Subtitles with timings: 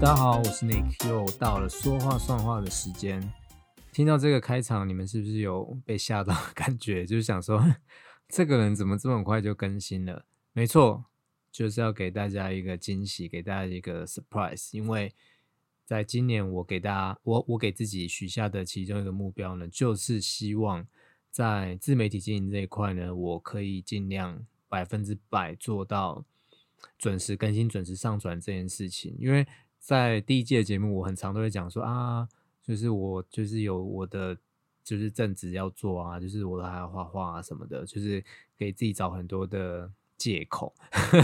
[0.00, 3.22] 大家好，我是 Nick，又到了说话算话的时间。
[3.92, 7.04] 听到这个开场，你们是不是有被吓到的感觉？
[7.06, 7.62] 就是想说，
[8.26, 10.24] 这个人怎么这么快就更新了？
[10.54, 11.04] 没错，
[11.52, 14.70] 就是要给大家一个惊喜，给大家一个 surprise。
[14.72, 15.14] 因为
[15.84, 20.86] 在今年，我给大家，我我给自己许下的其中一个目标呢，就是希望
[21.30, 26.24] 在自媒体经营这一块呢，我可以尽量百分之百做到
[26.96, 29.14] 准时更新、准时上传这件事情。
[29.18, 29.46] 因为
[29.80, 32.28] 在第一季的节目，我很常都会讲说啊，
[32.62, 34.36] 就是我就是有我的
[34.84, 38.22] 就是正职要做啊，就是我还要画画啊什么的，就是
[38.58, 40.74] 给自己找很多的借口。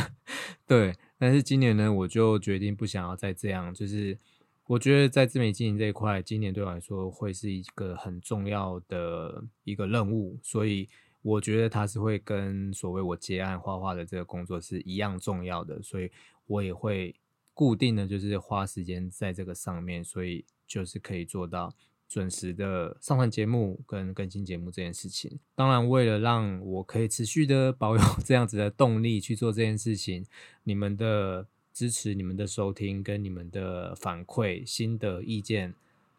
[0.67, 3.73] 对，但是今年呢，我就决定不想要再这样。
[3.75, 4.19] 就是
[4.67, 10.89] 我觉得在自媒体经营这一块，今年对我来说会是一个很重要的一个任务，所以
[11.21, 16.11] 我觉得它是会跟所谓我接案画画的这个工作是一样重要的，所以
[16.47, 17.15] 我也会。
[17.57, 21.73] 固定的就是花时间在这个上面，所以就是可以做到
[22.07, 25.41] 准时的上传节目跟更新节目这件事情。
[25.55, 30.27] 当然，为了让我可以持续的保有 这样子的动力去做这件事情，
[30.65, 35.73] 你们的支持、你们的收听跟你们的反馈、心得、意见，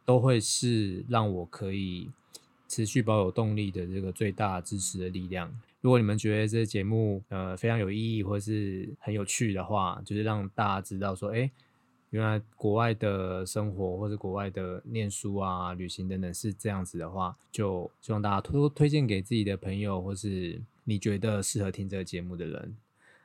[0.04, 2.10] 都会是让我可以
[2.68, 5.62] 持续保有动力的这个最大支持的力量。
[5.82, 11.50] 如果你们觉得这节目呃非常有意义或是很有趣的话，就是让大家知道说，哎，
[12.10, 22.76] 原来国外的生活或者国外的念书啊、旅行等等是这样子的话，就希望大家多推荐给自己的朋友或是你觉得适合听这个节目的人。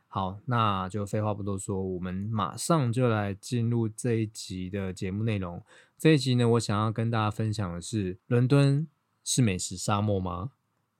[0.08, 5.62] 好，那就废话不多说，我们马上就来进入这一集的节目内容。
[5.96, 8.86] 这一集呢，我想要跟大家分享的是：伦敦
[9.24, 10.50] 是美食沙漠吗？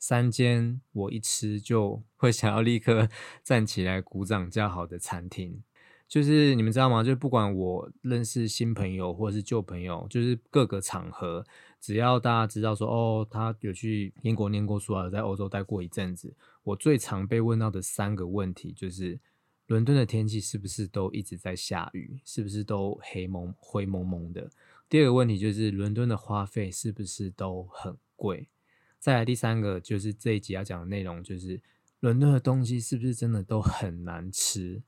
[0.03, 3.08] 三间我一吃就会想要立刻
[3.45, 5.62] 站起来鼓掌叫好的餐厅，
[6.08, 7.05] 就是你们知道吗？
[7.05, 11.46] 就不管我认识新朋友或者是旧朋友，就是各个场合，
[11.80, 16.34] 只要大家知道说哦，他有去英国念过书啊，在欧洲待过一阵子，
[16.64, 19.20] 我最常被问到的三个问题就是：
[19.69, 22.19] 伦敦的天气是不是都一直在下雨？
[22.24, 24.51] 是不是都黑蒙灰蒙蒙的？
[24.89, 28.48] 第二个问题就是伦敦的花费是不是都很贵？
[29.02, 31.61] 再来第三个就是这一集要讲的内容，就是
[31.98, 34.80] 伦敦的东西是不是真的都很难吃？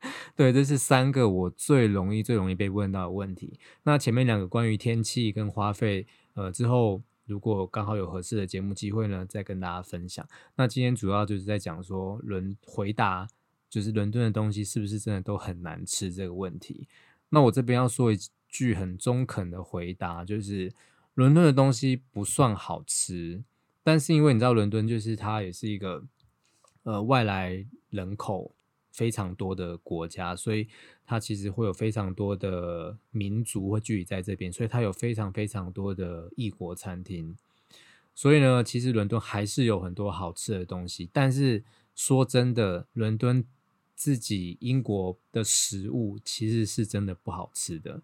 [0.34, 3.60] 对，这是三个我最容易、最容易被问到的问题。
[3.82, 10.26] 那前面两个关于天气跟花费，呃，之后如果刚好有合适的节目机会呢，再跟大家分享。
[10.54, 13.28] 那今天主要就是在讲说伦回答，
[13.68, 16.88] 就是伦敦的东西是不是真的都很难吃这个问题。
[17.28, 18.16] 那我这边要说一
[18.48, 20.72] 句很中肯的回答，就是。
[21.16, 23.42] 伦敦的东西不算好吃，
[23.82, 26.04] 但是因为你知道，伦敦就是它也是一个
[26.82, 28.54] 呃外来人口
[28.92, 30.68] 非常多的国家，所以
[31.06, 37.34] 它其实会有非常多的民族会聚集在这边，所以它有非常非常多的异国餐厅。
[38.14, 41.08] 所以呢，其实伦敦还是有很多好吃的东西。
[41.14, 43.42] 但是说真的，伦敦
[43.94, 48.02] 自己英国的食物其实是真的不好吃的，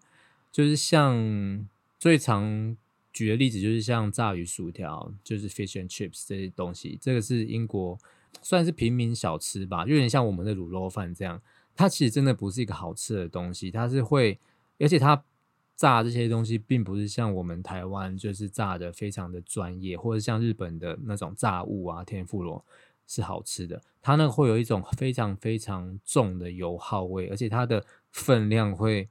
[0.51, 1.69] 就是像
[1.99, 2.75] 最常。
[3.13, 7.95] 举的例子就是像炸鱼薯条，就是 fish and chips 这些东西，这个是英国
[8.41, 11.39] 算是平民小吃吧，有点像我们的卤肉饭这样。
[11.75, 14.39] 它其实真的不是一个好吃的东西，它是会，
[14.79, 15.23] 而且它
[15.75, 22.65] 炸这些东西并不是像我们台湾就是炸的非常的专业，或者像日本的那种炸物啊，天妇罗
[23.05, 23.79] 是好吃的。
[24.01, 29.07] 它那会有一种非常非常重的油耗味，而且它的分量会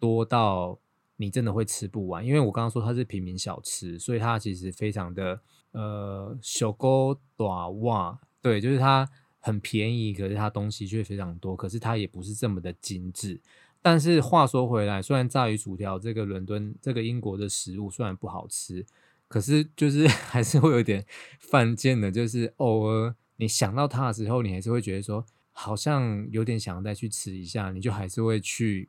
[0.00, 0.76] 多到。
[1.16, 9.08] 你真的会吃不完，因为我刚刚说它是平民小吃，所以它其实非常的呃小勾短袜，对，就是它
[9.38, 13.40] 很便宜，可是它东西却非常多，可是它也不是这么的精致。
[13.80, 18.84] 但是话说回来，虽然炸鱼薯条这个伦敦这个英国的食物虽然不好吃，
[19.28, 21.06] 可是就是 还是会有点
[21.38, 28.88] 犯贱的，就是偶尔你想到它的时候，你还是会觉得说好像有点想要再去吃一下，你就还是会去。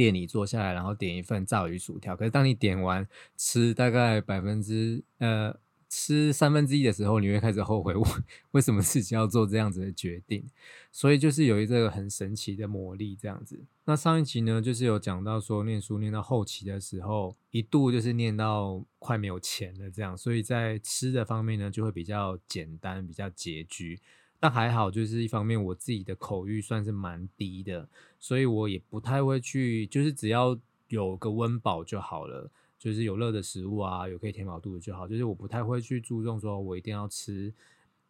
[0.00, 2.16] 店里坐下来，然后点一份炸鱼薯条。
[2.16, 3.06] 可是当你点完
[3.36, 5.54] 吃大概百分之呃
[5.90, 8.02] 吃三分之一的时候，你会开始后悔，为
[8.52, 10.48] 为什么自己要做这样子的决定？
[10.90, 13.62] 所以就是有一个很神奇的魔力这样子。
[13.84, 24.00] 那上一集呢，就是有讲到说念书念到后期的时候，一度就是念到快没有钱了这样，所以在吃的方面呢，就会比较简单，比较拮据。
[24.42, 27.86] 但还好，就是一方面我自己的口欲算是蛮低的，
[28.18, 30.58] 所以我也不太会去，就是只要
[30.88, 35.06] 有个温饱就好了，就是有热的食物啊，有可以填饱肚子就好。
[35.06, 37.52] 就是我不太会去注重说我一定要吃，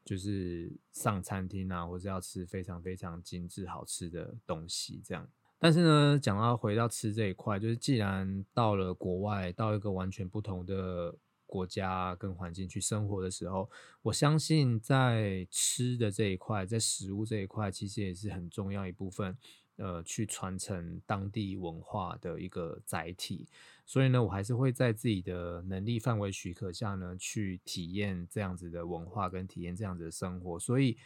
[0.05, 5.29] 就是上餐厅啊，或者要吃非常非常精致好吃的东西这样。
[5.59, 11.15] 但是呢，讲到回到吃这一块，就是既然到了国外，到一个完全不同的
[11.51, 13.69] 国家跟环境去生活的时候，
[14.03, 19.37] 我相信在吃的这一块，在食物这一块，其实也是很重要一部分。
[19.77, 23.49] 呃，去传承当地文化的一个载体，
[23.87, 30.99] 所以呢，我还是会在自己的能力范围许可下呢，去体验这样子的文化跟体验这样子的生活，所以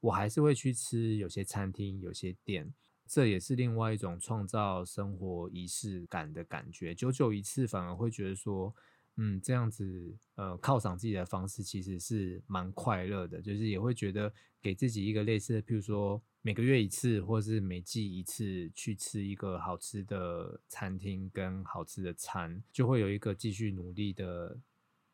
[0.00, 2.70] 我还是会去吃有些餐厅、有些店，
[3.06, 6.94] 这也是另外一种创造生活仪式感的感觉。
[6.94, 8.74] 久久一次，反而会觉得说，
[9.18, 14.32] 嗯，这样子呃犒赏自己的方式其实是蛮快乐的，就是也会觉得
[14.62, 16.22] 给自己一个类似的，譬如说。
[16.40, 24.56] 每个月一次，或是每季一次去吃一个好吃的餐厅跟好吃的餐，就会有一个继续努力的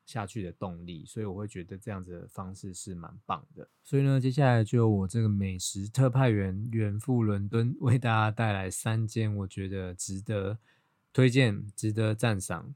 [0.04, 1.04] 下去的动力。
[1.06, 3.66] 所以我会觉得这样子的方式是蛮棒的。
[3.82, 10.58] 所以呢，接下来就我这个美食特派员远赴伦敦，为大家带来三间我觉得值得
[11.12, 12.72] 推荐、值得赞赏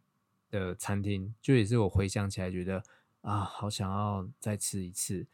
[0.51, 1.35] 的餐厅。
[1.41, 2.83] 就也是我回想起来觉得
[3.23, 5.27] 啊，好想要再吃一次。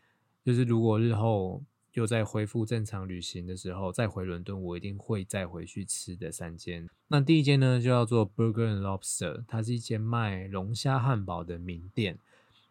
[0.44, 1.62] 就是如果日后。
[1.94, 6.90] 又在恢复正常旅行的时候，再回伦敦，我一定会再回去吃的三间。
[7.06, 12.18] 那第一间呢，就叫做 Burger and Lobster，它是一间卖龙虾汉堡的名店。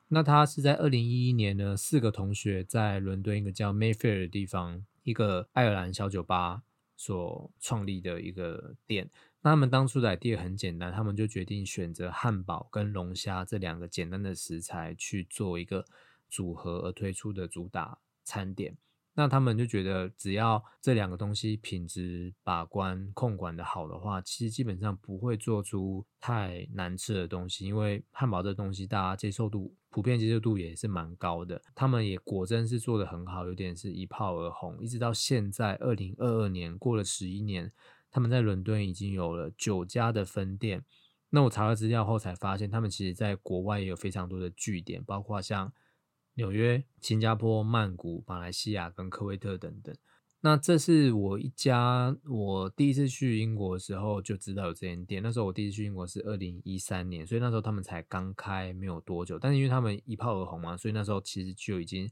[0.09, 6.63] 那它是在二零一一年呢，四个同学在伦敦一个叫 Mayfair 的地方，一个爱尔兰小酒吧
[6.97, 9.09] 所创立的一个店。
[9.43, 15.85] 那他们当初的 idea 很简单，他们就决定选择汉堡跟龙虾这两个简单的食材去做一个
[16.29, 18.77] 组合而推出的主打餐点。
[19.15, 27.67] 那他们就觉得，只要这两个东西品质把关、控管的好的话，其实基本上不会做出太难吃的东西。
[27.67, 31.61] 因为汉堡这东西，大家接受度、普遍接受度也是蛮高的。
[31.75, 34.81] 他们也果真是做的很好，有点是一炮而红。
[34.81, 37.71] 一直到现在，二零二二年过了十一年，
[38.13, 40.85] 他们在伦敦已经有了九家的分店。
[41.31, 45.73] 那我查了资料后才发现，他们其实在国外也有非常多的据点，包括像。
[46.35, 49.95] 纽约、新加坡、曼谷、马来西亚跟科威特等等。
[50.41, 55.21] 那这是我一家，我第一次去英国的时候就知道有这间店。
[55.21, 59.37] 那时候我第一次去英国是二零一三年，所以那时候他们才刚开没有多久。
[59.37, 62.09] 但是因为他们一炮而红嘛，所以那时候其实就已经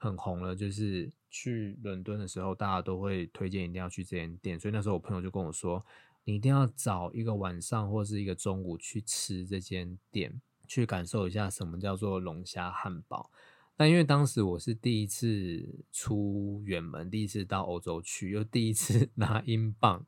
[0.00, 0.56] 很红了。
[0.56, 4.58] 就是去伦敦的时候，大家都会推荐一定要去这间店。
[4.58, 5.86] 所以那时候我朋友就跟我说
[6.24, 13.30] ：“你一定要找一个晚上或是一个中午去吃这间店，去感受一下什么叫做龙虾汉堡。”
[13.76, 20.04] 但因为当时我是第一次出远门，第一次到欧洲去，又第一次 拿英镑，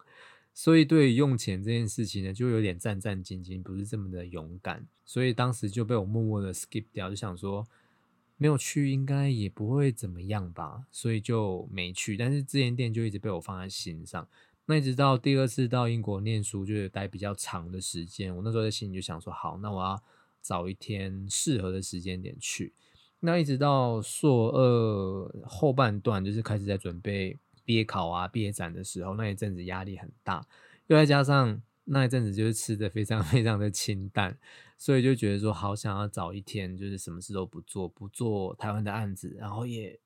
[0.53, 4.87] 所以对用钱这件事情呢，就有点战战兢兢，不是这么的勇敢。
[5.07, 7.67] 所以当时就被我默默的 skip 掉，就想说
[8.43, 12.17] 没有去应该也不会怎么样吧，所以就没去。
[12.17, 14.27] 但是这间店就一直被我放在心上。
[14.67, 20.03] 那一直到第二次到英国念书，就是待比较长的时间，我那时候在心里就想说，好，那我要
[20.43, 22.73] 找一天适合的时间点去。
[23.21, 30.45] 那一直到硕二后半段，就是开始在准备毕业考啊、毕业展的时候，那一阵子压力很大，
[30.89, 34.39] 又再加上那一阵子就是吃的非常 非常的清淡，
[34.79, 39.99] 所以就觉得说好想要找一天，就是什么事都不做，不做台湾的案子，然后也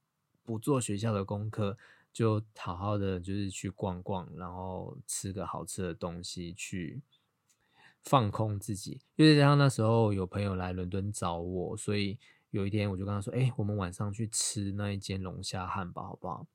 [0.43, 1.77] 不做学校的功课，
[2.13, 7.01] 就好好的就是去逛逛，然后吃个好吃的东西，去
[8.03, 9.01] 放空自己。
[9.17, 12.19] 因为加上那时候有朋友来伦敦找我，所以。
[12.53, 16.47] 有一天我就跟他说：“哎，我们晚上去吃那一间龙虾汉堡，好不好？”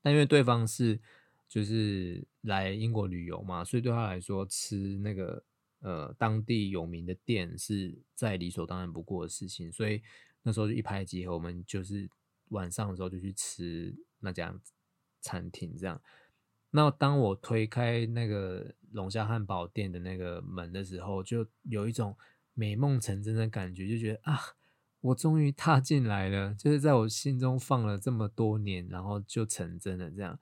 [0.00, 1.00] 但因为对方是
[1.48, 5.42] 就是来英国旅游嘛，所以对他来说吃那个
[5.80, 10.02] 呃当地有名的店是再理所当然不过的事情，所以
[10.42, 12.08] 那时候就一拍即合，我们就是
[12.48, 14.54] 晚上的时候就去吃那家
[15.20, 15.76] 餐厅。
[15.76, 16.00] 这样，
[16.70, 22.16] 那当我推开那个龙虾汉堡店的那个门的时候，就有一种
[22.54, 24.40] 美梦成真的感觉，就觉得啊。
[25.02, 30.36] 我终于踏进来了，就是在我心中放了这么多年，然后就成真了这样。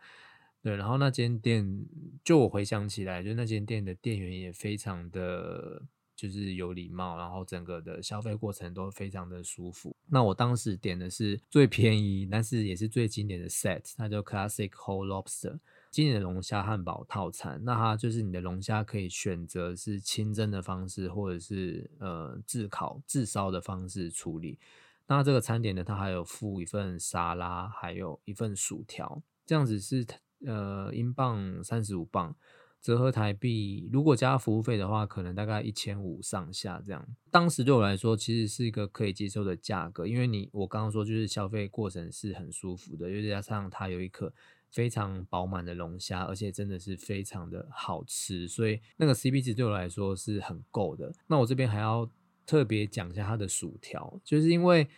[0.64, 1.84] 对，然后那间店，
[2.24, 5.82] 就我回想起来，就那间店的店员也非常的，
[6.16, 9.94] 就是有礼貌，然后整个的消费过程都非常的舒服。
[10.06, 15.58] 那我当时点的是最便宜，但是也是最经典的 set，它叫 Classic Whole Lobster。
[15.90, 24.58] 经典的龙虾汉堡套餐，那它就是你的龙虾可以选择是清蒸的方式，或者是呃炙烤、炙烧的方式处理。
[25.06, 30.04] 那这个餐点呢，它还有附一份沙拉，还有一份薯条，这样子是
[30.46, 32.34] 呃英镑三十五磅，
[32.80, 37.06] 折合台币，如果加服务费的话，可能大概一千五上下这样。
[37.30, 44.32] 当时对我来说，其实是一个可以接受的价格，因为你我刚刚说就是消费过程是很舒服的，又加上它有一颗。
[44.70, 51.12] 非常饱满的龙虾，而且真的是非常的好吃，所以那个 CP 值对我来说是很够的。
[51.28, 52.10] 那我这边还要
[52.44, 54.88] 特别讲一下它的薯条，就是因为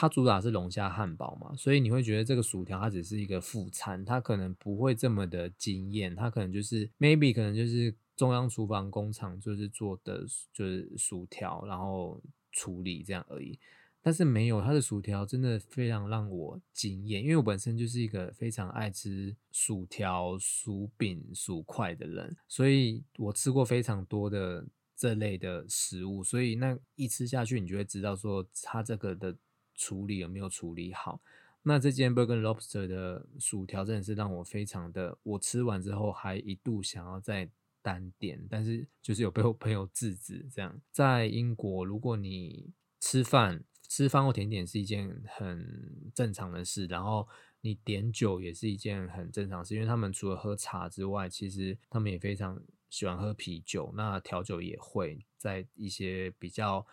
[0.00, 12.18] 它主打是龙虾汉堡嘛，所以你会觉得这个薯条它只是一个副餐，它可能不会这么的惊艳，它可能就是 maybe 可能就是中央厨房工厂就是做的就是薯条，然后
[12.50, 13.58] 处理这样而已。
[14.00, 24.66] 但是没有它的薯条真的非常让我惊艳，因为我本身就是一个非常爱吃薯条、薯饼、薯块的人，所以我吃过非常多的
[24.96, 29.36] 这类的食物，所以那一吃下去，你就会知道说它这个的
[29.80, 31.18] 处理有没有处理好。
[31.62, 37.48] 那这间 Burger Lobster 的薯条真的是让我非常的，我吃完之后还一度想要再
[37.80, 40.46] 单点，但是就是有被我朋友制止。
[40.52, 42.70] 这样在英国，如果你
[43.00, 47.26] 吃饭，吃饭或甜点是一件很正常的事，然后
[47.62, 56.86] 你点酒也是一件很正常事，因为他们除了喝茶之外，其实他们也非常喜欢喝啤酒，那调酒也会在一些比较。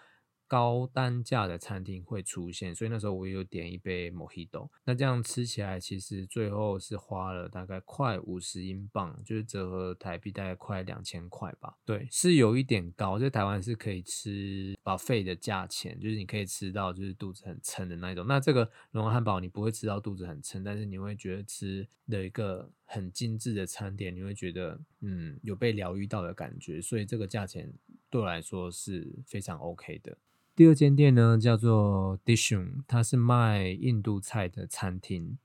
[0.47, 4.69] 高单价的餐厅会出现，所以那时候我有点一杯 Mojito。
[4.85, 11.77] 那这样吃起来，其实最后是花了大概快五十英镑，就是折合台币大概快两千块吧。
[11.85, 18.25] 对，是有一点高，在台湾是可以吃饱费的价钱，就是你可以吃到就是肚子很撑的那一种。
[18.25, 27.73] 那这个龙王汉堡你不会吃到肚子很撑，但是你会觉得吃的一个很精致的餐点，你会觉得嗯有被疗愈到的感觉，所以这个价钱
[28.09, 30.17] 对我来说是非常 OK 的。
[30.57, 35.37] 第二间店呢，叫做 Dishon，它是卖印度菜的餐厅。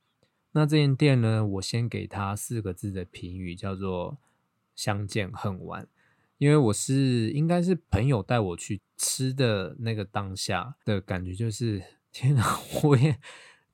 [0.53, 4.17] 那这间店呢，我先给它四个字的评语，叫做
[4.75, 5.87] “相见恨晚”。
[6.39, 13.19] 因为我是应该是朋友带我去吃的那个当下的感觉，就是天哪， 我也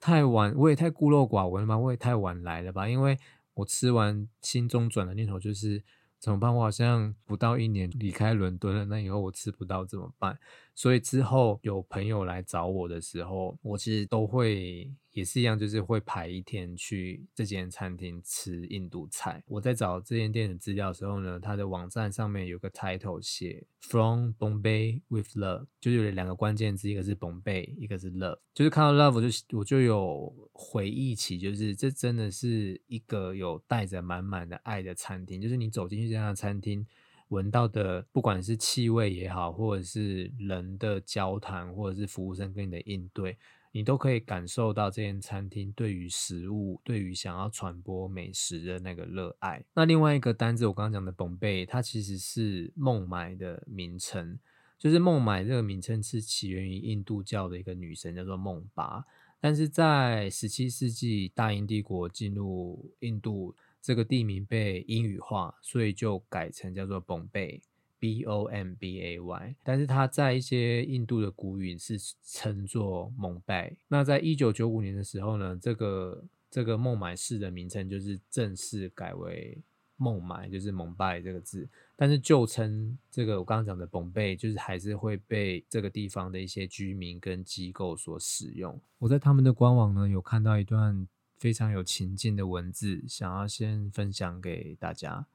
[0.00, 2.88] 太晚，我也太孤陋寡闻了吧，我也太晚来了吧？
[2.88, 3.16] 因为
[3.54, 5.84] 我吃完，心中转的念头就是。
[6.18, 6.54] 怎么办？
[6.54, 10.38] 我好像不到一年离开伦敦了，那以后我吃不到怎么办？
[10.74, 14.90] 所以之后有朋友来找我的时候，我其实都会。
[15.18, 19.42] 也是一样，就是会排一天去这间餐厅吃印度菜。
[19.46, 28.38] 我在找这间店的资料的时候呢，它的网站上面有个 title 写 From Bombay with Love，就有两个关键字，一个是 Bombay，一个是 Love。
[28.54, 35.40] 就是看到 Love 就我就有回忆起，就是这真的是一个有带着满满的爱的餐厅。
[35.40, 36.86] 就是你走进去这家餐厅，
[37.28, 43.36] 闻到的不管是气味也好，或者是人的交谈，或者是服务生跟你的应对。
[43.72, 49.64] 你都可以感受到这间餐厅对于食物、对于想要传播美食的那个热爱。
[49.74, 54.38] 那另外一个单字，我刚刚讲的 Bombay，它其实是孟买的名称。
[54.78, 59.04] 就是孟买这个名称是起源于印度教的一个女神，叫做孟巴。
[59.40, 67.60] 但是在十七世纪大英帝国进入印度，这个地名被英语化，所以就改成叫做 Bombay。
[67.98, 73.76] B O M B A Y，但是它在一些印度的古语是称作蒙拜。
[73.88, 79.60] 那在一九九五年的时候呢，这个这个孟买市的名称就是正式改为
[79.96, 81.68] 孟买，就是蒙拜这个字。
[81.96, 88.80] 但是旧称这个我刚刚讲的蒙贝，就是还是会被这个地方的一些居民跟机构所使用。
[88.98, 95.26] 我在他们的官网呢有看到一段非常有情境的文字，想要先分享给大家。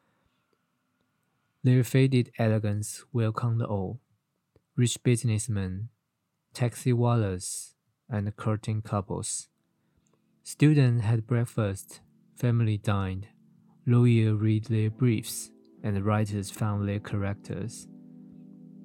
[1.66, 4.02] Their faded elegance welcomed all
[4.76, 5.88] rich businessmen,
[6.54, 7.74] taxi wallers,
[8.10, 9.48] and courting couples.
[10.44, 12.02] Students had breakfast,
[12.36, 13.28] family dined,
[13.88, 15.52] lawyers read their briefs,
[15.82, 17.88] and writers found their characters.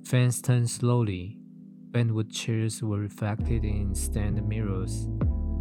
[0.05, 1.37] Fans turned slowly.
[1.91, 5.09] Bentwood chairs were reflected in stand mirrors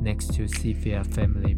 [0.01, 1.55] next to Sophia family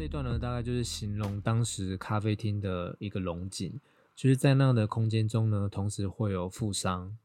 [0.00, 3.78] 这段呢，大概就是形容当时咖啡厅的一个龙井，
[4.16, 7.18] 就是在那样的空间中呢，同时会有富商、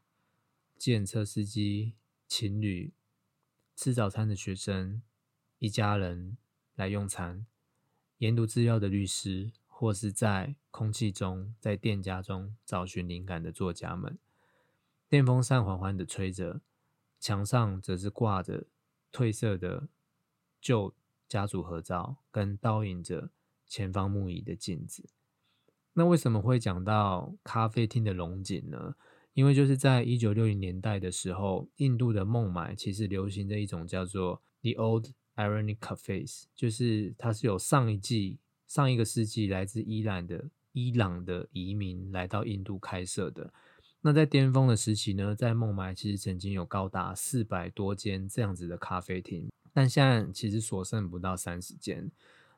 [0.78, 1.94] 检车司机、
[2.28, 2.92] 情侣、
[3.78, 5.02] 吃早餐的学生、
[5.60, 6.36] 一家人
[6.76, 7.46] 来用餐、
[8.18, 14.18] 研读资料的律师，或是在空气中、在店家中找寻灵感的作家们。
[15.08, 16.60] 电风扇缓缓的吹着，
[17.22, 18.66] 墙上则是挂着
[19.14, 19.88] 褪色的
[20.60, 20.94] 旧。
[21.36, 23.30] 家族合照跟倒映着
[23.68, 25.10] 前方木椅的镜子。
[25.92, 28.96] 那为什么会讲到咖啡厅的龙井呢？
[29.34, 43.52] 因为就是在一九六零年代的时候，印度的孟买其实流行着一种叫做 The Old Ironic Cafes，就是它是有上一季、上一个世纪来自伊朗的伊朗的移民来到印度开设的。
[44.00, 52.10] 那在巅峰的时期呢，在孟买其实曾经有高达四百多间这样子的咖啡厅，但现在其实所剩不到三十间。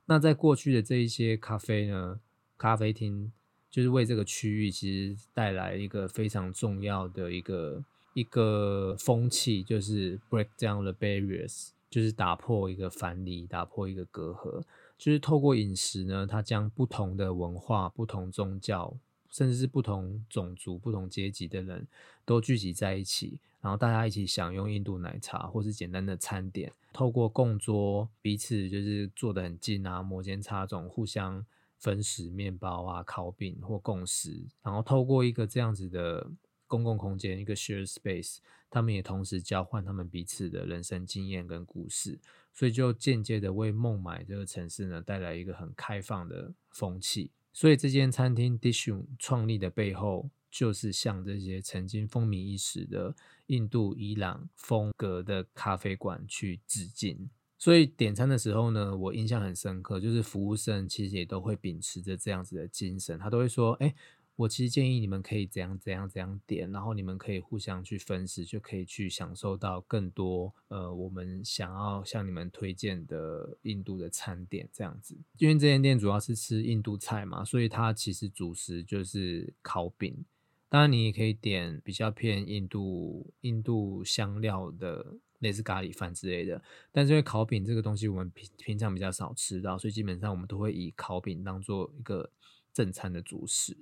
[0.06, 2.20] 那在过去的这一些咖啡呢，
[2.60, 3.32] 咖啡厅
[3.72, 7.84] 就是为这个区域其实带来一个非常重要的一个
[8.14, 14.64] 一个风气，就是 break down the barriers，就是打破一个藩篱，打破一个隔阂，
[14.98, 18.96] 就是透过饮食呢，它将不同的文化、不同宗教，
[19.30, 21.88] 甚至是不同种族、不同阶级的人
[22.26, 23.40] 都聚集在一起。
[23.60, 31.46] 然后大家一起享用印度奶茶，或是简单的餐点，透过供桌彼此就是坐得很近啊，摩肩擦踵，互相
[31.78, 34.46] 分食面包啊、烤饼或共食。
[34.62, 36.30] 然后透过一个这样子的
[36.68, 38.38] 公共空间，一个 share space，
[38.70, 42.20] 他们也同时交换他们彼此的人生经验跟故事，
[42.54, 47.32] 所以就间接的为孟买这个城市呢带来一个很开放的风气。
[47.58, 50.30] 所以这间餐厅 Dishu 创立的背后。
[50.50, 53.14] 就是向这些曾经风靡一时的
[53.48, 57.30] 印度、伊朗风格的咖啡馆去致敬。
[57.60, 63.94] 所以点餐的时候呢，我印象很深刻，就是服务生其实也都会秉持着这样子的精神，他都会说：“哎，
[64.38, 75.18] 我其实建议你们可以怎样怎样怎样点，然后你们可以互相去分食，就可以去享受到更多呃我们想要向你们推荐的印度的餐点这样子。
[75.38, 80.24] 因为这间店主要是吃印度菜嘛，所以它其实主食就是烤饼。”
[80.70, 86.62] 当然，你也可以点比较偏印度、印度香料的类似咖喱饭之类的。
[86.92, 92.30] 但是因为烤饼这个东西，我们平平常比较少吃到，所以基本上我们都会以烤饼当做一个
[92.74, 93.78] 正餐的主食，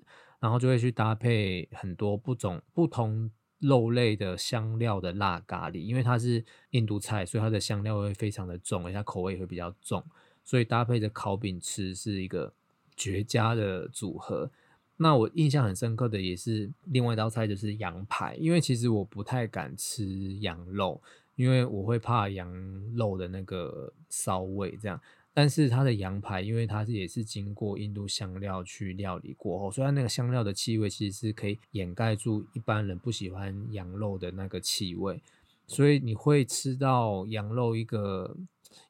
[0.45, 5.79] 然后就会去搭配很多不种不同肉类的香料的辣咖喱。
[5.79, 10.05] 因为它是印度菜，所以它的香料会非常的重，而且口味会比较重，
[10.43, 12.53] 所以搭配着烤饼吃是一个
[12.95, 14.51] 绝佳的组合。
[14.97, 18.35] 那我印象很深刻的也是另外一道菜，就是羊排。
[18.35, 20.05] 因为其实我不太敢吃
[20.41, 21.01] 羊肉，
[21.35, 22.53] 因为我会怕羊
[22.93, 25.01] 肉的那个骚味这样。
[25.35, 35.21] 但是它的羊排，因为它是也是经过印度香料去料理过后，所以它那个香料的气味其实是可以掩盖住一般人不喜欢羊肉的那个气味，
[35.67, 38.35] 所以你会吃到羊肉一个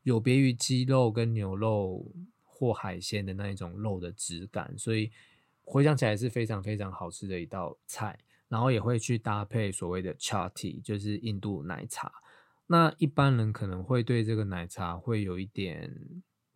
[0.03, 2.05] 有别于鸡肉跟牛肉
[2.45, 5.11] 或海鲜的那一种肉的质感，所以。
[5.67, 12.11] 回想起来是非常非常好吃的一道菜，然后也会去搭配所谓的 chatti，就是印度奶茶。
[12.67, 15.91] 那一般人可能会对这个奶茶会有一点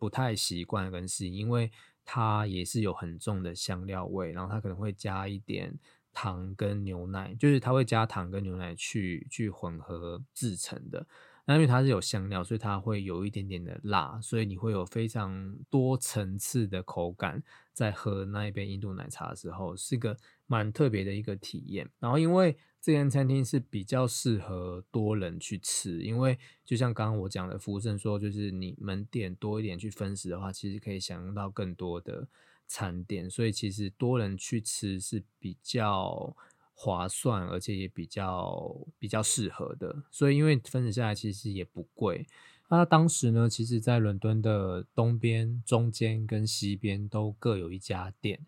[0.00, 1.70] 不太习惯跟适应，因为
[2.04, 5.78] 它也是有很重的香料味，然后它可能会加一点
[6.12, 11.06] 糖跟牛奶，就是它会加糖跟牛奶去去混合制成的。
[11.44, 17.42] 那因为它是有香料，所以它会有一点点的辣，所以你会有非常多层次的口感。
[17.72, 21.88] 在喝那一杯印度奶茶的时候，是个蛮特别的一个体验。
[21.98, 32.28] 然后，因为这间餐厅是比较适合多人去吃，因为就像刚刚我讲的，服务生说，就是你门店多一点去分食的话，其实可以享用到更多的
[32.66, 36.36] 餐点，所以其实多人去吃是比较。
[36.82, 42.26] 划算，而且也比较比较适合的，所以因为分食下来其实也不贵。
[42.70, 48.46] 那当时呢，其实在伦敦的东边、中间跟西边都各有一家店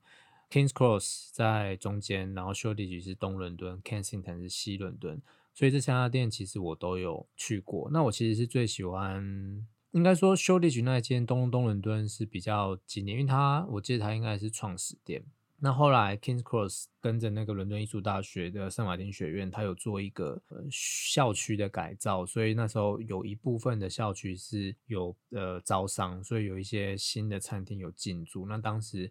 [0.52, 5.22] ，Kings Cross 在中间，然后 Shoreditch 是东伦敦，Kensington 是西伦敦，
[5.54, 7.88] 所以这三家店其实我都有去过。
[7.90, 15.24] 那我其实是最喜欢，应该说 Shoreditch 那一间东东伦敦是比较经典，因为它我记得它应该是创始店。
[15.64, 28.44] 那后来，Kings Cross 跟着那个伦敦艺术大学的圣马丁学院，它有做一个呃校区的改造，所以那时候有一部分的校区是有呃招商，所以有一些新的餐厅有进驻。
[28.44, 29.08] 那当时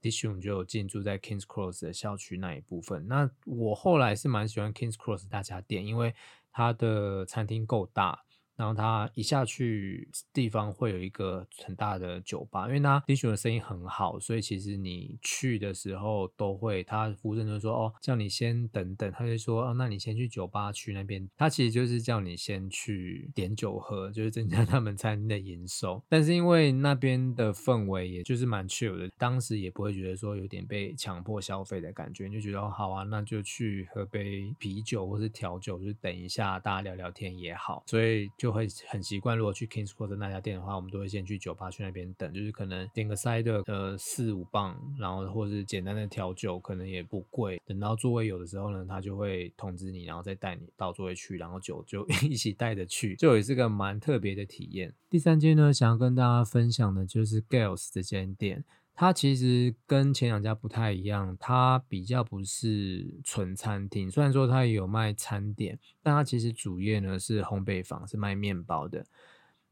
[0.00, 3.06] Dishon 就有进驻在 Kings Cross 的校区那一部分。
[3.06, 6.14] 那我后来是蛮喜欢 Kings Cross 大家店，因为
[6.50, 8.24] 它的餐厅够大。
[8.60, 26.02] 然后他一下去地方会有一个很大的酒吧，因为他 d i 的生意很好，所以其实你去的时候都会，他服务生就说哦，叫你先等等，他就说哦，那你先去酒吧区那边，他其实就是叫你先去点酒喝，就是增加他们餐厅的营收。
[26.06, 38.49] 但是因为那边的氛围也就是蛮 chill 的，当时也不会觉得说有点被强迫消费的感觉，你就觉得哦好啊，那就去喝杯啤酒或是调酒，就等一下大家聊聊天也好，所以就。
[38.52, 47.60] 会很习惯，如果去 Kings Cross 那家店的话，我们都会先去酒吧去那边等，就是可能点个 side 呃四五磅，然后或者是简单的调酒，可能也不贵。
[47.64, 54.92] 等到座位有的时候呢，他就会通知你，然后再带你到座位去，然后酒就 一起带着去，就也是个蛮特别的体验。
[55.08, 58.64] 第三间呢，想要跟大家分享的就是 Gales 这间店。
[58.94, 64.10] 它其实跟前两家不太一样，它比较不是纯餐厅。
[64.10, 69.06] 虽然说它也有卖餐点，但它其实主业呢是烘焙坊，是卖面包的。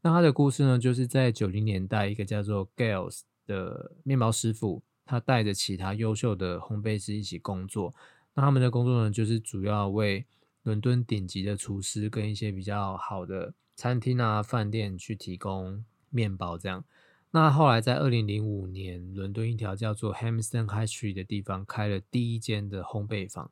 [0.01, 7.93] 那它的故事呢，就是在九零年代，一个叫做 Gales 的面包师傅，他带着其他优秀的烘焙师一起工作。
[8.33, 10.25] 那他们的工作呢，就是主要为
[10.63, 16.83] 伦敦顶级的厨师跟一些比较好的餐厅啊、饭店去提供面包，这样。
[17.31, 23.51] 那后来在二零零五年，伦敦一条叫做 Hamilton High Street 的地方开了第一间的烘焙坊，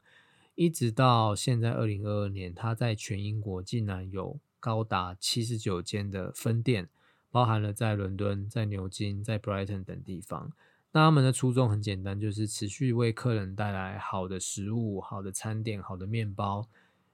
[0.56, 6.90] 一直到现在二零二二年，它在全英国竟然有高达七十九间的分店，
[7.30, 10.52] 包含了在伦敦、在牛津、在 Brighton 等地方。
[10.94, 16.68] 那他们的初衷很简单，就是持续为客人带来好的食物、好的餐点、好的面包，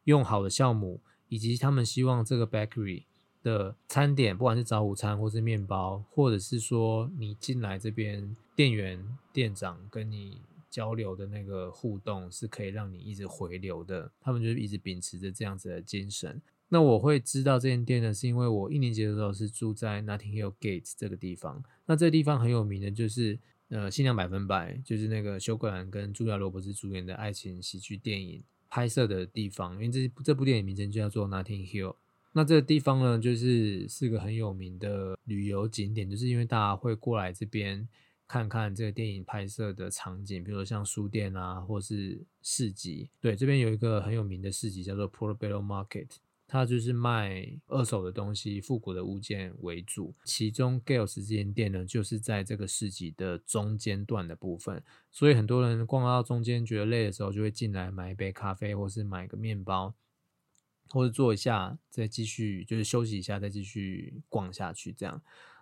[0.05, 3.03] 用好的酵母，以及他们希望这个 bakery。
[3.43, 14.09] 的餐点，不管是早午餐或是面包，或者是说你进来这边，店员、店长跟你交流的那个互动，是可以让你一直回流的。
[14.21, 16.41] 他们就是一直秉持着这样子的精神。
[16.69, 21.63] 那我会知道这间店呢，是因为我一年级的时候是住在 Notting Hill Gate 这个地方。
[21.85, 23.37] 那这个地方很有名的就是
[23.69, 29.73] 呃，新娘百分百，就是那个休格兰跟茱莉亚罗伯茨主演的爱情喜剧电影拍摄的地方。
[29.75, 31.95] 因为这这部电影名称就叫做 Notting Hill。
[32.35, 37.87] 那这个地方呢，就是是个很有名的旅游景点，就是因为大家会过来这边
[38.27, 43.07] 看看这个电影拍摄的场景，比如说像书店啊，或是市集。
[43.21, 46.07] 对，这边有一个很有名的市集叫做 Portobello Market，
[46.47, 50.15] 它就是卖二手的东西、复古的物件为主。
[50.23, 59.93] 其中 Gales 这间店呢，就是在这个市集的中间段的部分，所以很多人逛到中间觉得累的时候，就会进来买一杯咖啡，或是买个面包。
[60.93, 65.19] 或者坐一下，再继续就是休息一下，再继续逛下去这样。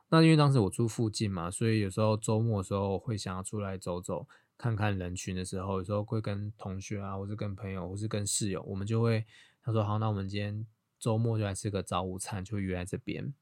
[0.10, 9.26] 那因为当时我住附近嘛，所以有时候周末的时候会想要出来走走，看看人群的时候，有时候会跟同学啊，或是跟朋友，或是跟室友，我们就会
[9.64, 10.68] 他说好，那我们今天
[11.00, 13.34] 周末就来吃个早午餐，就约在这边。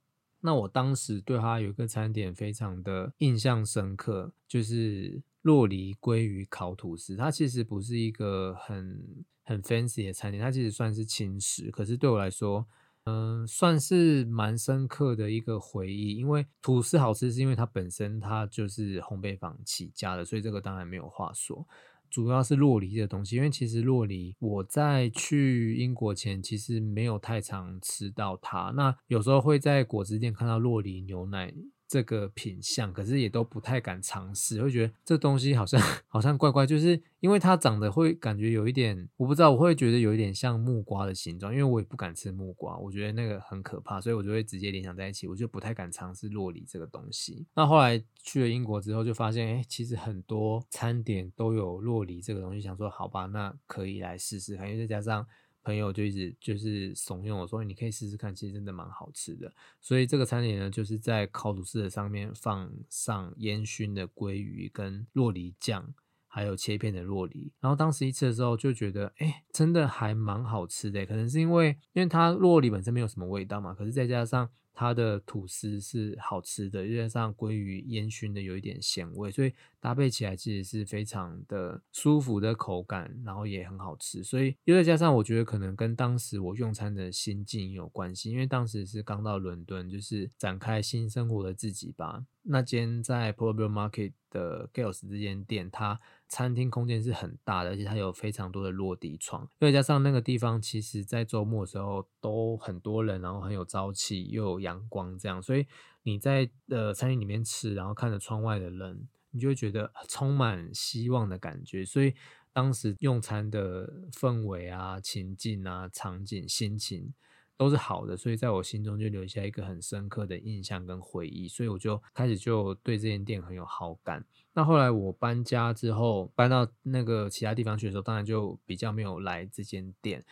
[0.42, 7.16] 那我当时对他有一个餐点非常的印象深刻，就是洛梨鲑鱼烤吐司。
[7.16, 11.72] 它其实不是一个很很 fancy 的餐厅，它其实算是轻食。
[11.72, 12.68] 可是对我来说，
[13.06, 16.16] 嗯，算是蛮深刻的一个回忆。
[16.18, 21.66] 因为吐司好吃，是因为它本身它就是烘焙坊起家的，所以这个当然没有话说。
[22.12, 31.54] 主要是洛梨的东西，因为其实洛梨我在去英国前其实没有太常吃到它，那有时候会在果汁店看到洛梨牛奶。
[31.90, 47.48] 这个品相，可是也都不太敢尝试，会觉得这东西好像 好像怪怪，就是因为它长得会感觉有一点，我不知道，我会觉得有一点像木瓜的形状，因为我也不敢吃木瓜，我觉得那个很可怕，所以我就会直接联想在一起，我就不太敢尝试洛梨这个东西。
[47.56, 55.26] 那后来去了英国之后，就发现，哎，其实很多餐点都有洛梨这个东西，想说好吧，那可以来试试看，因为再加上。
[55.70, 65.94] 朋友就一直就是怂恿我说：“你可以试试看，其实真的蛮好吃的。”所以这个餐点呢，就是在烤吐司的上面放上烟熏的鲑鱼跟洛梨酱，
[66.26, 67.52] 还有切片的洛梨。
[67.60, 71.06] 然后当时一吃的时候就觉得，哎，真的还蛮好吃的。
[71.06, 74.50] 可能是因为因为它洛梨本身没有什么味道嘛，可是再加上。
[74.72, 84.24] 它的吐司是好吃的，又加上鲑鱼烟熏的有一点咸味，所以搭配起来其实是非常的舒服的口感，然后也很好吃。
[84.24, 92.26] 所以又再加上，我觉得可能跟当时我用餐的心境有关系，因为当时是刚到伦敦，就是展开新生活的自己吧。
[92.44, 105.68] 那间在 p o r t a b l e Market 的 Gales 这间店，它餐厅空间是很大的，而且它有非常多的落地窗，再加上那个地方其实在周末的时候都很多人，然后很有朝气，又有阳光，这样，所以
[106.04, 111.86] 你在呃餐厅里面吃，然后看着窗外的人，你就会觉得充满希望的感觉。
[111.86, 112.14] 所以
[112.52, 117.14] 当时用餐的氛围啊、情境啊、场景、心情。
[117.60, 124.24] 都是好的，所以在我心中就留下一个很深刻的印象跟回忆，所以我就开始就对这间店很有好感。
[124.54, 130.24] 那后来我搬家之后，搬到那个其他地方去的时候，当然就比较没有来这间店。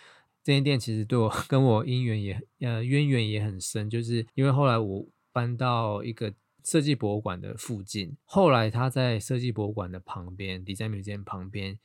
[0.41, 6.33] 这间店其实对我 跟我姻缘也呃渊源也很深，就是因为后来我搬到一个
[6.67, 11.79] 设计博物馆的附近，后来他在设计博物馆的旁边，Design Museum 旁边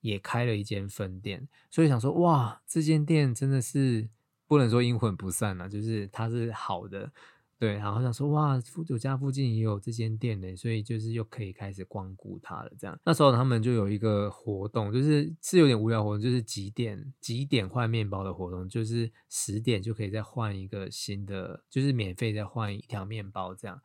[0.00, 4.08] 也开了一间分店，所以想说哇，这间店真的是。
[4.50, 7.12] 不能说阴魂不散啊，就是它是好的，
[7.58, 7.74] 对。
[7.74, 12.72] 然后想说，哇，我家附近也有这间店呢，所以就是又可以开始光顾它了。
[12.78, 23.54] 这样，那时候他们就有一个活动，就是是有点无聊活动，就是几点几点换面包的活动，就是十点就可以再换一个新的，就是免费再换一条面包。
[23.54, 23.78] 这样，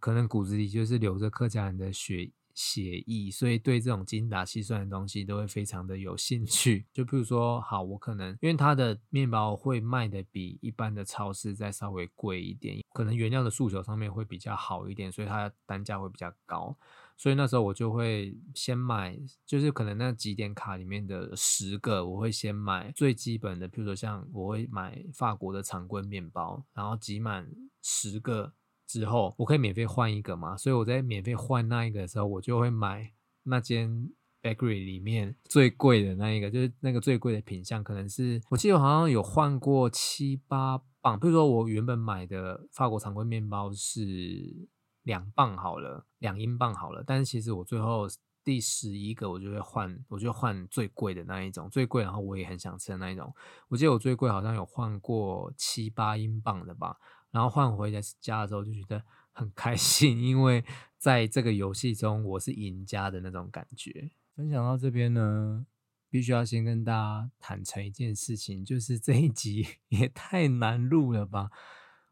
[0.00, 2.32] 可能骨子里就是留着客家人的血。
[2.52, 6.84] 血意，所以对这种精打细算的东西都会非常的有兴趣。
[6.92, 16.76] 就比如说，好，我可能因为它的面包会卖的比一般的超市再稍微贵一点，可能原料的诉求上面会比较好一点，所以它单价会比较高。
[17.16, 27.48] 所以那时候我就会先买，就是可能那几点卡里面的十个，我会先买最基本的，比如说像我会买法国的常规面包，然后集满
[27.80, 28.52] 十个
[28.90, 30.56] 之后，我可以免费换一个嘛。
[30.56, 33.12] 所以我在免费换那一个的时候，我就会买
[33.44, 34.10] 那间
[34.42, 41.18] bakery 里面最贵的那一个，就是那个最贵的品相，可能是我记得好像有换过七八磅。
[41.18, 44.68] 比如说我原本买的法国常规面包是。
[45.04, 48.06] 两磅好了，两英镑好了，但是其实我最后
[48.44, 53.34] 第十一个我就会换，我就换最贵的那一种，最贵，然后我也很想吃的那一种。
[53.68, 56.98] 我记得我最贵好像有换过七八英镑的吧，
[57.30, 57.90] 然后换回
[58.20, 60.64] 家的时候就觉得很开心， 因为
[60.98, 64.10] 在这个游戏中我是赢家的那种感觉。
[64.34, 65.66] 分享到这边呢，
[66.08, 71.50] 必须要先跟大家坦诚一件事情，就是这一集 也太难录了吧，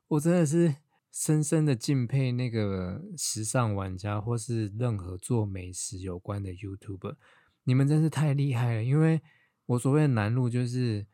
[0.09, 0.77] 我真的是。
[1.11, 7.17] 深深的敬佩那个时尚玩家，或是任何做美食有关的 YouTuber，
[7.65, 8.85] 你们真是太厉害了！
[8.85, 9.21] 因为
[9.67, 11.07] 我所谓的难录，就是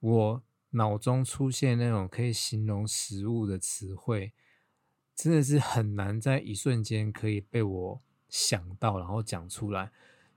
[0.00, 4.32] 我脑中出现那种可以形容食物的词汇，
[5.14, 9.90] 真的是很难在一瞬间可以被我想到，然后讲出来。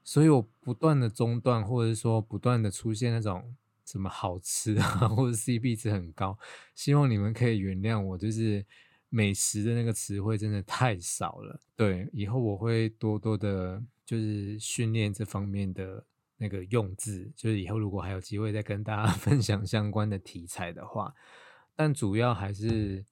[0.03, 6.37] 所以我不断的中断，或者说不断的出现那种什么好吃啊， 或者 CP 值很高，
[6.75, 8.65] 希望你们可以原谅我，就是。
[9.13, 16.05] 美食的那个词汇真的太少了，对，以后我会多多的，就是训练这方面的
[16.41, 21.13] 那个用字，就是以后如果还有机会再跟大家 分享相关的题材的话，
[21.75, 23.05] 但主要还是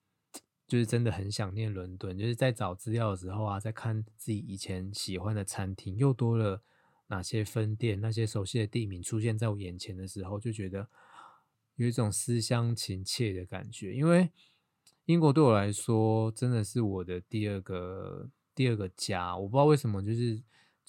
[0.68, 6.64] 就是真的很想念伦敦，就是在找资料的时候啊，在看自己以前喜欢的餐厅又多了
[7.08, 10.88] 哪些分店，那些熟悉的地名出现在我眼前的时候，就觉得
[11.76, 14.30] 有一种思乡情切的感觉，因为。
[15.06, 19.36] 英国对我来说真的是我的第二个第二个家。
[19.36, 20.40] 我不知道为什么，就是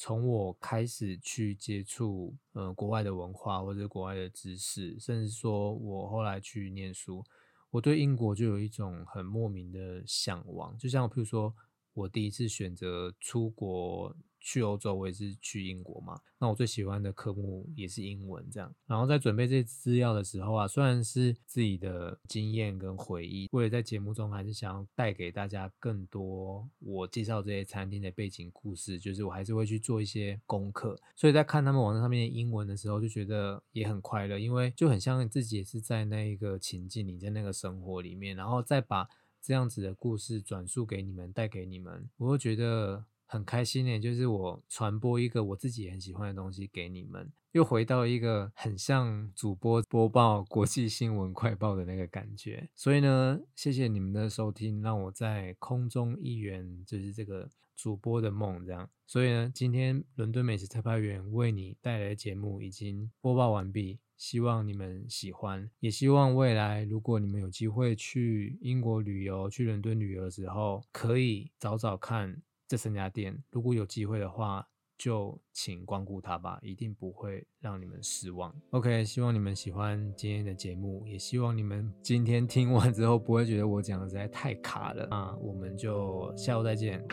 [0.03, 7.23] 从我开始去接触呃国外的文化或者国外的知识，甚至说我后来去念书，
[7.71, 10.75] 我对英国就有一种很莫名的向往。
[10.79, 11.55] 就像譬如说
[11.95, 14.17] 我第一次选择出国。
[14.43, 16.19] 去欧洲，我也是去英国嘛。
[16.39, 18.75] 那我最喜欢的科目也是英文，这样。
[18.87, 30.99] 然后在准备这些资料的时候啊，虽然是自己的经验跟回忆，为了在节目中还是想要带给大家更多我介绍这些餐厅的背景故事，就是我还是会去做一些功课。
[31.15, 39.07] 所以在看他们网站上面的英文的时候，就觉得也很快乐，因为就很像自己也是在那一个情境里，在那个生活里面，然后再把
[39.43, 43.05] 这样子的故事转述给你们，带给你们，我会觉得。
[43.31, 52.69] 很开心呢，就是我传播一个我自己很喜欢的东西给你们，又回到一个很像主播播报国际新闻快报的那个感觉。
[52.75, 58.67] 所以呢，谢谢你们的收听，让我在空中一圆就是这个主播的梦。
[58.67, 72.43] 这样，所以呢，今天伦敦美食特派员为你带来的节目已经播报完毕，希望你们喜欢，也希望未来如果你们有机会去英国旅游、去伦敦旅游的时候，可以找找看。
[72.71, 74.65] 这三家店，如果有机会的话，
[74.97, 78.55] 就请光顾它吧，一定不会让你们失望。
[78.71, 85.35] OK，希望你们喜欢今天的节目，也希望你们今天听完之后不会觉得我讲的实在太卡了啊！
[85.41, 87.05] 我们就下午再见，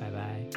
[0.00, 0.50] 拜拜。